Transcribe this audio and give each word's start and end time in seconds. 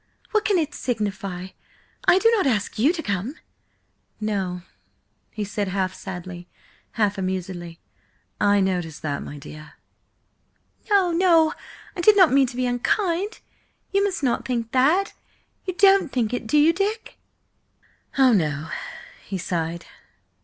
What 0.31 0.45
can 0.45 0.57
it 0.57 0.73
signify? 0.73 1.49
I 2.07 2.17
do 2.17 2.31
not 2.35 2.47
ask 2.47 2.79
you 2.79 2.91
to 2.91 3.03
come–" 3.03 3.35
"No," 4.19 4.63
he 5.29 5.43
said 5.43 5.67
half 5.67 5.93
sadly, 5.93 6.47
half 6.93 7.19
amusedly. 7.19 7.79
"I 8.39 8.61
notice 8.61 8.97
that, 9.01 9.21
my 9.21 9.37
dear." 9.37 9.73
"No, 10.89 11.11
no! 11.11 11.53
I 11.95 12.01
did 12.01 12.17
not 12.17 12.33
mean 12.33 12.47
to 12.47 12.55
be 12.57 12.65
unkind–you 12.65 14.03
must 14.03 14.23
not 14.23 14.43
think 14.43 14.71
that! 14.71 15.13
You 15.65 15.75
don't 15.75 16.11
think 16.11 16.33
it, 16.33 16.47
do 16.47 16.57
you, 16.57 16.73
Dick?" 16.73 17.19
"Oh, 18.17 18.33
no," 18.33 18.69
he 19.23 19.37
sighed. 19.37 19.85